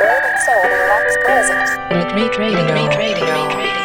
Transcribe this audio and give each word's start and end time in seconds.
Urban 0.00 0.38
Soul 0.46 0.62
Relax 0.62 1.16
presents 1.24 1.70
Retreat 1.90 2.38
Radio. 2.38 2.72
Retreat 2.72 3.20
Radio. 3.20 3.77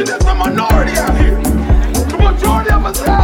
See, 0.00 0.06
there's 0.06 0.24
a 0.24 0.34
minority 0.34 0.92
out 0.92 1.14
here. 1.18 1.36
The 2.08 2.16
majority 2.16 2.70
of 2.70 2.86
us 2.86 3.00
have. 3.00 3.19